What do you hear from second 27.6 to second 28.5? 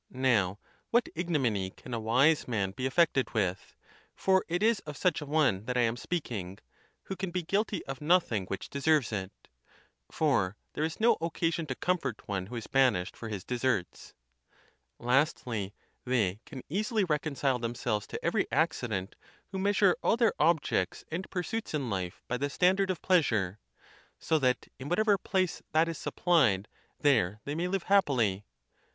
live happily.